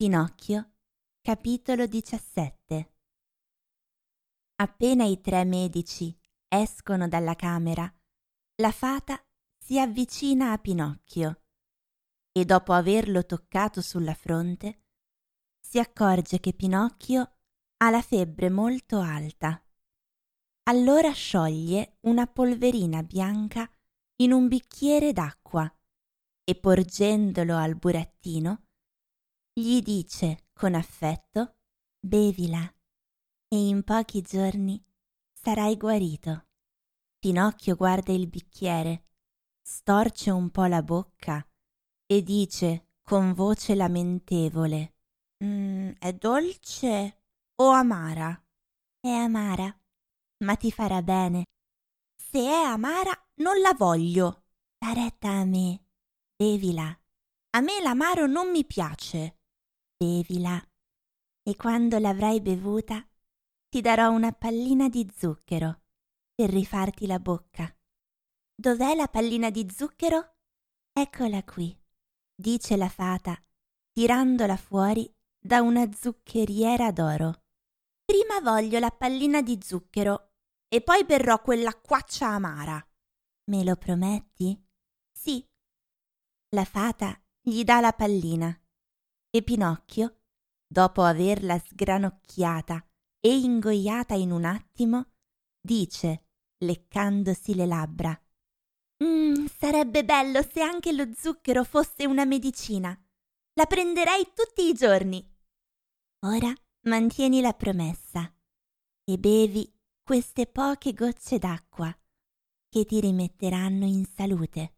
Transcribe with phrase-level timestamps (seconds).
[0.00, 0.76] Pinocchio,
[1.20, 2.94] capitolo 17
[4.56, 6.18] Appena i tre medici
[6.48, 7.86] escono dalla camera,
[8.62, 9.22] la fata
[9.62, 11.42] si avvicina a Pinocchio
[12.32, 14.84] e dopo averlo toccato sulla fronte,
[15.60, 17.32] si accorge che Pinocchio
[17.76, 19.62] ha la febbre molto alta.
[20.70, 23.70] Allora scioglie una polverina bianca
[24.22, 25.70] in un bicchiere d'acqua
[26.42, 28.64] e porgendolo al burattino,
[29.60, 31.56] gli dice con affetto
[32.00, 32.62] bevila
[33.46, 34.82] e in pochi giorni
[35.32, 36.46] sarai guarito.
[37.18, 39.08] Pinocchio guarda il bicchiere,
[39.60, 41.46] storce un po' la bocca
[42.06, 44.94] e dice con voce lamentevole
[45.44, 47.24] mm, È dolce
[47.56, 48.42] o amara?
[48.98, 49.78] È amara,
[50.38, 51.44] ma ti farà bene.
[52.16, 54.44] Se è amara, non la voglio.
[54.76, 55.84] Sta retta a me.
[56.34, 56.98] Bevila.
[57.52, 59.39] A me l'amaro non mi piace
[60.02, 60.58] bevila
[61.42, 63.06] e quando l'avrai bevuta
[63.68, 65.82] ti darò una pallina di zucchero
[66.34, 67.70] per rifarti la bocca.
[68.54, 70.36] Dov'è la pallina di zucchero?
[70.90, 71.78] Eccola qui,
[72.34, 73.38] dice la fata,
[73.92, 77.42] tirandola fuori da una zuccheriera d'oro.
[78.02, 80.32] Prima voglio la pallina di zucchero
[80.66, 82.82] e poi berrò quell'acquaccia amara.
[83.50, 84.58] Me lo prometti?
[85.12, 85.46] Sì.
[86.56, 88.58] La fata gli dà la pallina
[89.30, 90.22] e Pinocchio,
[90.66, 92.84] dopo averla sgranocchiata
[93.20, 95.12] e ingoiata in un attimo,
[95.60, 96.26] dice,
[96.58, 98.22] leccandosi le labbra.
[99.04, 102.98] Mm, sarebbe bello se anche lo zucchero fosse una medicina.
[103.54, 105.26] La prenderei tutti i giorni.
[106.26, 108.32] Ora mantieni la promessa
[109.04, 111.94] e bevi queste poche gocce d'acqua
[112.68, 114.76] che ti rimetteranno in salute.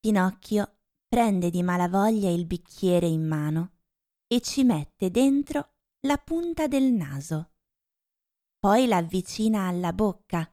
[0.00, 0.75] Pinocchio
[1.16, 3.78] prende di malavoglia il bicchiere in mano
[4.26, 7.52] e ci mette dentro la punta del naso.
[8.58, 10.46] Poi l'avvicina alla bocca.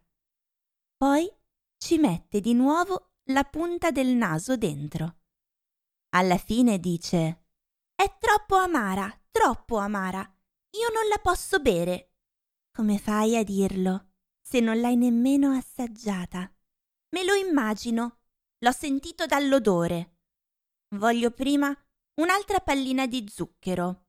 [0.96, 1.30] Poi
[1.78, 5.18] ci mette di nuovo la punta del naso dentro.
[6.16, 7.44] Alla fine dice
[7.94, 10.22] È troppo amara, troppo amara.
[10.22, 12.14] Io non la posso bere.
[12.72, 16.50] Come fai a dirlo se non l'hai nemmeno assaggiata?
[17.10, 18.20] Me lo immagino.
[18.60, 20.13] L'ho sentito dall'odore.
[20.94, 21.76] Voglio prima
[22.22, 24.06] un'altra pallina di zucchero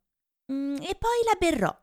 [0.52, 1.82] mm, e poi la berrò.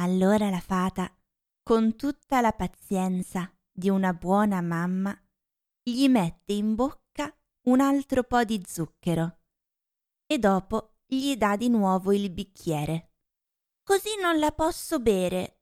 [0.00, 1.14] Allora la fata,
[1.62, 5.16] con tutta la pazienza di una buona mamma,
[5.82, 7.32] gli mette in bocca
[7.68, 9.38] un altro po' di zucchero
[10.26, 13.12] e dopo gli dà di nuovo il bicchiere.
[13.82, 15.60] Così non la posso bere,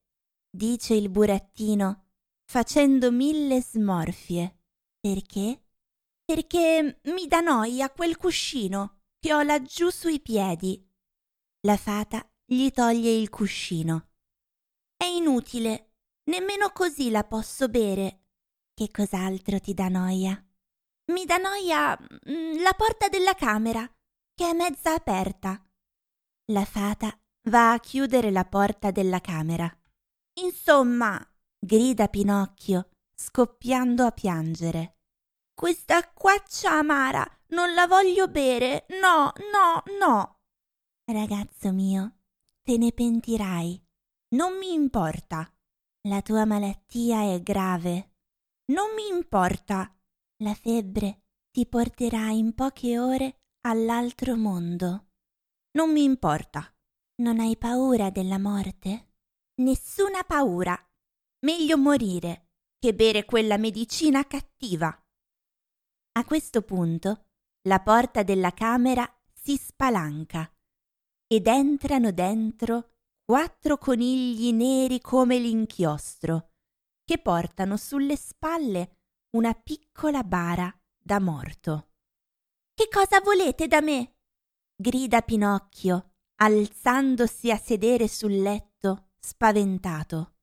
[0.50, 2.10] dice il burattino,
[2.44, 4.56] facendo mille smorfie.
[5.00, 5.68] Perché?
[6.28, 10.87] Perché mi dà noia quel cuscino che ho laggiù sui piedi.
[11.62, 14.11] La fata gli toglie il cuscino.
[14.94, 15.94] È inutile,
[16.25, 18.27] nemmeno così la posso bere.
[18.75, 20.47] Che cos'altro ti dà noia?
[21.12, 23.91] Mi dà noia mm, la porta della camera,
[24.34, 25.66] che è mezza aperta.
[26.53, 27.19] La fata
[27.49, 29.66] va a chiudere la porta della camera.
[30.43, 31.19] Insomma,
[31.59, 34.97] grida Pinocchio, scoppiando a piangere.
[35.59, 38.87] Questa acquaccia amara non la voglio bere.
[38.91, 40.39] No, no, no.
[41.05, 42.19] Ragazzo mio,
[42.63, 43.85] te ne pentirai.
[44.37, 45.53] Non mi importa.
[46.03, 48.19] La tua malattia è grave.
[48.67, 49.93] Non mi importa.
[50.45, 55.09] La febbre ti porterà in poche ore all'altro mondo.
[55.73, 56.73] Non mi importa.
[57.17, 59.15] Non hai paura della morte?
[59.61, 60.81] Nessuna paura.
[61.41, 64.97] Meglio morire che bere quella medicina cattiva.
[66.19, 67.27] A questo punto
[67.69, 70.53] la porta della camera si spalanca
[71.29, 76.55] ed entrano dentro quattro conigli neri come l'inchiostro,
[77.05, 78.97] che portano sulle spalle
[79.37, 81.91] una piccola bara da morto.
[82.75, 84.16] Che cosa volete da me?
[84.75, 90.34] grida Pinocchio, alzandosi a sedere sul letto, spaventato.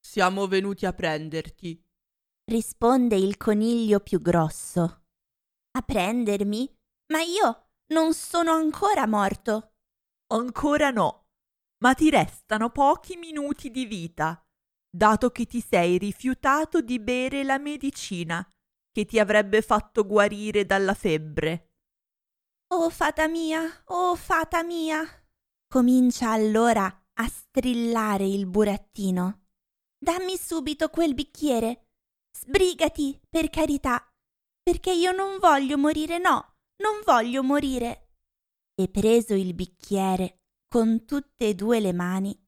[0.00, 1.84] Siamo venuti a prenderti,
[2.44, 5.02] risponde il coniglio più grosso.
[5.78, 6.68] A prendermi?
[7.12, 9.74] Ma io non sono ancora morto.
[10.32, 11.28] Ancora no,
[11.84, 14.44] ma ti restano pochi minuti di vita,
[14.90, 18.44] dato che ti sei rifiutato di bere la medicina
[18.90, 21.74] che ti avrebbe fatto guarire dalla febbre.
[22.74, 25.00] Oh fata mia, oh fata mia.
[25.72, 29.46] Comincia allora a strillare il burattino.
[29.96, 31.86] Dammi subito quel bicchiere.
[32.36, 34.02] Sbrigati, per carità
[34.68, 38.10] perché io non voglio morire, no, non voglio morire.
[38.74, 42.38] e preso il bicchiere con tutte e due le mani,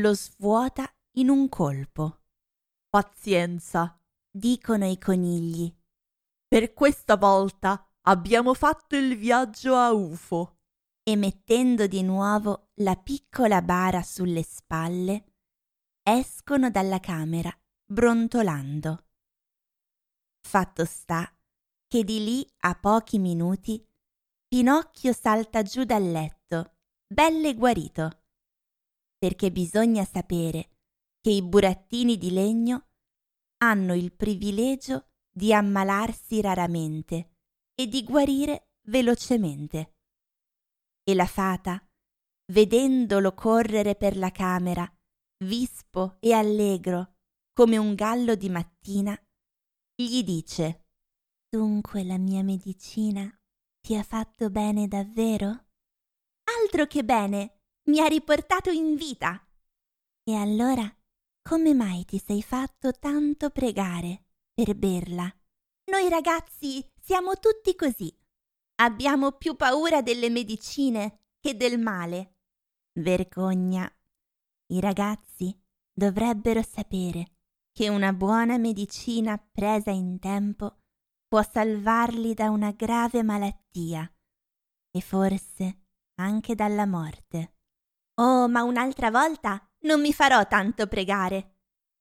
[0.00, 2.22] lo svuota in un colpo.
[2.88, 3.96] Pazienza,
[4.28, 5.72] dicono i conigli.
[6.48, 10.56] Per questa volta abbiamo fatto il viaggio a UFO.
[11.04, 15.32] E mettendo di nuovo la piccola bara sulle spalle,
[16.02, 19.04] escono dalla camera brontolando.
[20.40, 21.32] Fatto sta
[21.88, 23.82] che di lì a pochi minuti
[24.48, 26.76] Pinocchio salta giù dal letto,
[27.06, 28.22] belle guarito,
[29.18, 30.78] perché bisogna sapere
[31.20, 32.86] che i burattini di legno
[33.58, 37.36] hanno il privilegio di ammalarsi raramente
[37.74, 39.96] e di guarire velocemente.
[41.04, 41.86] E la fata,
[42.52, 44.90] vedendolo correre per la camera,
[45.44, 47.16] vispo e allegro
[47.52, 49.14] come un gallo di mattina,
[49.94, 50.87] gli dice
[51.50, 53.26] Dunque la mia medicina
[53.80, 55.46] ti ha fatto bene davvero?
[56.60, 59.42] Altro che bene, mi ha riportato in vita.
[60.24, 60.86] E allora,
[61.40, 65.24] come mai ti sei fatto tanto pregare per berla?
[65.90, 68.14] Noi ragazzi siamo tutti così.
[68.82, 72.40] Abbiamo più paura delle medicine che del male.
[72.92, 73.90] Vergogna.
[74.66, 75.58] I ragazzi
[75.90, 77.38] dovrebbero sapere
[77.72, 80.82] che una buona medicina presa in tempo
[81.28, 84.10] può salvarli da una grave malattia
[84.90, 87.56] e forse anche dalla morte.
[88.20, 91.56] Oh, ma un'altra volta non mi farò tanto pregare.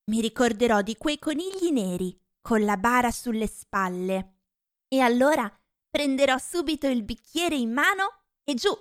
[0.06, 4.38] Mi ricorderò di quei conigli neri con la bara sulle spalle.
[4.88, 5.52] E allora
[5.90, 8.72] prenderò subito il bicchiere in mano e giù.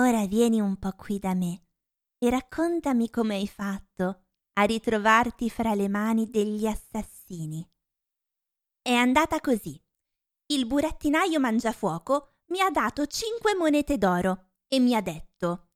[0.00, 1.66] Ora vieni un po' qui da me
[2.18, 4.22] e raccontami come hai fatto
[4.54, 7.68] a ritrovarti fra le mani degli assassini.
[8.86, 9.82] È andata così.
[10.52, 15.68] Il burattinaio mangiafuoco mi ha dato cinque monete d'oro e mi ha detto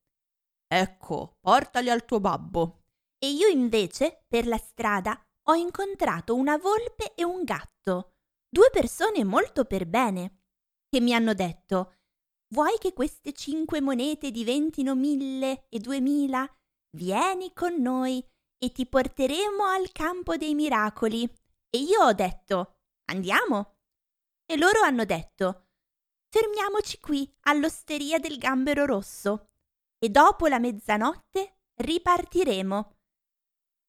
[0.66, 2.82] Ecco, portali al tuo babbo.
[3.16, 8.16] E io invece, per la strada, ho incontrato una volpe e un gatto,
[8.46, 10.42] due persone molto per bene,
[10.86, 11.94] che mi hanno detto
[12.48, 16.46] Vuoi che queste cinque monete diventino mille e duemila?
[16.90, 18.22] Vieni con noi
[18.58, 21.24] e ti porteremo al campo dei miracoli.
[21.70, 22.77] E io ho detto
[23.10, 23.76] Andiamo?
[24.44, 25.68] E loro hanno detto
[26.30, 29.52] Fermiamoci qui all'osteria del gambero rosso
[29.98, 32.96] e dopo la mezzanotte ripartiremo.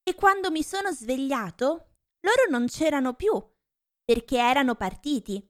[0.03, 3.31] E quando mi sono svegliato, loro non c'erano più,
[4.03, 5.45] perché erano partiti.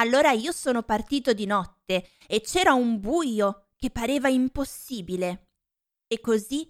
[0.00, 5.50] Allora io sono partito di notte e c'era un buio che pareva impossibile.
[6.08, 6.68] E così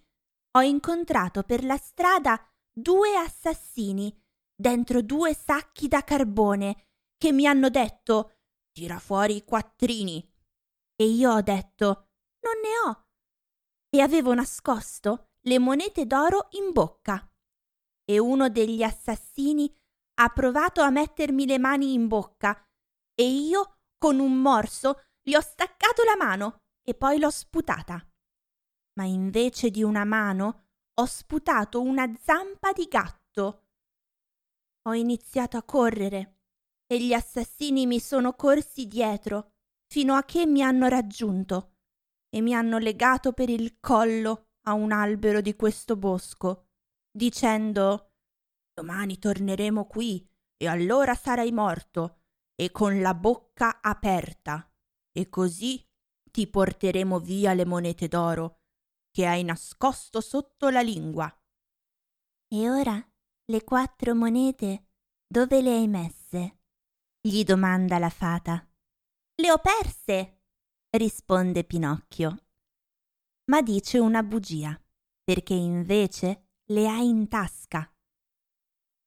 [0.53, 4.24] ho incontrato per la strada due assassini
[4.55, 8.39] dentro due sacchi da carbone che mi hanno detto
[8.73, 10.33] tira fuori i quattrini.
[10.97, 12.11] E io ho detto
[12.41, 13.07] non ne ho.
[13.89, 17.29] E avevo nascosto le monete d'oro in bocca.
[18.05, 19.73] E uno degli assassini
[20.21, 22.65] ha provato a mettermi le mani in bocca
[23.15, 28.07] e io con un morso gli ho staccato la mano e poi l'ho sputata.
[28.97, 33.64] Ma invece di una mano ho sputato una zampa di gatto
[34.87, 36.41] ho iniziato a correre
[36.87, 39.53] e gli assassini mi sono corsi dietro
[39.87, 41.77] fino a che mi hanno raggiunto
[42.29, 46.69] e mi hanno legato per il collo a un albero di questo bosco,
[47.11, 48.13] dicendo
[48.75, 52.23] Domani torneremo qui e allora sarai morto
[52.55, 54.69] e con la bocca aperta
[55.13, 55.87] e così
[56.31, 58.63] ti porteremo via le monete d'oro
[59.11, 61.33] che hai nascosto sotto la lingua.
[62.49, 63.14] E ora
[63.47, 64.87] le quattro monete
[65.27, 66.61] dove le hai messe?
[67.21, 68.67] gli domanda la fata.
[69.37, 70.43] Le ho perse,
[70.91, 72.45] risponde Pinocchio.
[73.51, 74.79] Ma dice una bugia,
[75.23, 77.91] perché invece le ha in tasca.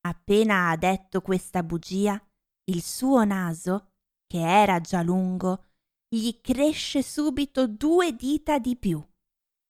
[0.02, 2.20] Appena ha detto questa bugia,
[2.66, 3.94] il suo naso,
[4.26, 5.66] che era già lungo,
[6.08, 9.04] gli cresce subito due dita di più.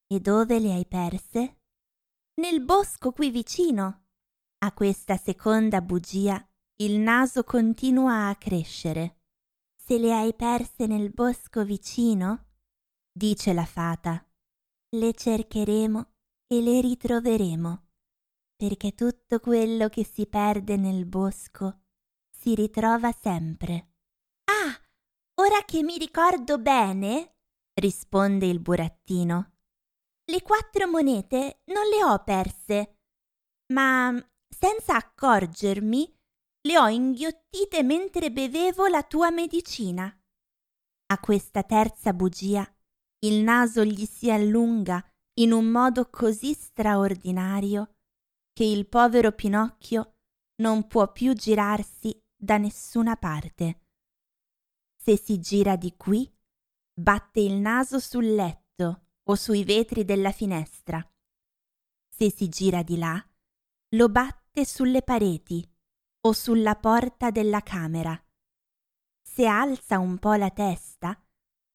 [0.07, 1.61] E dove le hai perse?
[2.41, 4.06] Nel bosco qui vicino,
[4.59, 6.43] a questa seconda bugia
[6.77, 9.21] il naso continua a crescere.
[9.75, 12.47] Se le hai perse nel bosco vicino,
[13.11, 14.23] dice la fata,
[14.95, 16.13] le cercheremo
[16.47, 17.87] e le ritroveremo,
[18.55, 21.81] perché tutto quello che si perde nel bosco
[22.29, 23.93] si ritrova sempre.
[24.45, 24.79] Ah,
[25.41, 27.37] ora che mi ricordo bene,
[27.73, 29.51] risponde il burattino,
[30.29, 32.99] le quattro monete non le ho perse,
[33.73, 34.13] ma
[34.59, 36.11] senza accorgermi,
[36.67, 40.05] le ho inghiottite mentre bevevo la tua medicina.
[41.09, 42.67] A questa terza bugia
[43.19, 45.03] il naso gli si allunga
[45.39, 47.97] in un modo così straordinario
[48.51, 50.15] che il povero Pinocchio
[50.61, 53.81] non può più girarsi da nessuna parte.
[54.99, 56.29] Se si gira di qui,
[56.93, 61.07] batte il naso sul letto o sui vetri della finestra.
[62.09, 63.23] Se si gira di là,
[63.91, 65.67] lo batte sulle pareti
[66.21, 68.19] o sulla porta della camera.
[69.21, 71.19] Se alza un po' la testa,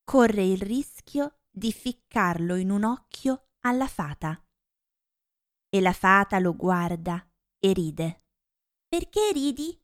[0.04, 4.42] corre il rischio di ficcarlo in un occhio alla fata.
[5.68, 7.24] E la fata lo guarda
[7.58, 8.24] e ride.
[8.88, 9.78] Perché ridi?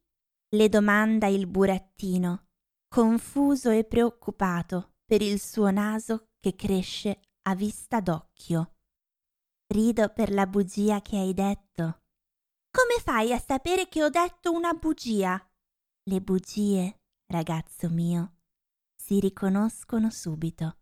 [0.53, 2.49] le domanda il burattino,
[2.89, 8.77] confuso e preoccupato per il suo naso che cresce a vista d'occhio.
[9.67, 12.05] Rido per la bugia che hai detto.
[12.71, 15.43] Come fai a sapere che ho detto una bugia?
[16.03, 18.37] Le bugie, ragazzo mio,
[18.95, 20.79] si riconoscono subito,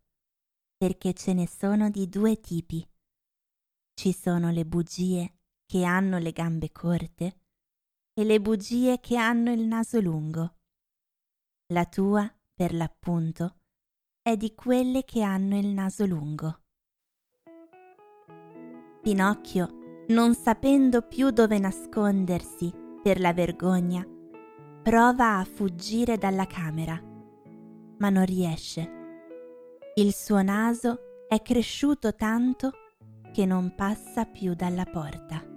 [0.77, 2.87] perché ce ne sono di due tipi.
[3.95, 7.41] Ci sono le bugie che hanno le gambe corte
[8.13, 10.57] e le bugie che hanno il naso lungo.
[11.73, 13.61] La tua, per l'appunto,
[14.23, 16.63] è di quelle che hanno il naso lungo.
[19.03, 22.73] Pinocchio, non sapendo più dove nascondersi
[23.03, 24.07] per la vergogna,
[24.83, 27.01] prova a fuggire dalla camera,
[27.99, 28.91] ma non riesce.
[29.95, 32.71] Il suo naso è cresciuto tanto
[33.33, 35.56] che non passa più dalla porta.